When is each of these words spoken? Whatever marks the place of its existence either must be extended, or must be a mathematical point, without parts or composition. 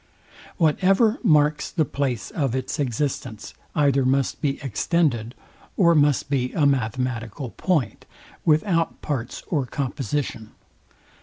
Whatever 0.57 1.19
marks 1.21 1.69
the 1.69 1.85
place 1.85 2.31
of 2.31 2.55
its 2.55 2.79
existence 2.79 3.53
either 3.75 4.03
must 4.03 4.41
be 4.41 4.59
extended, 4.63 5.35
or 5.77 5.93
must 5.93 6.27
be 6.27 6.51
a 6.53 6.65
mathematical 6.65 7.51
point, 7.51 8.07
without 8.43 9.03
parts 9.03 9.43
or 9.47 9.67
composition. 9.67 10.53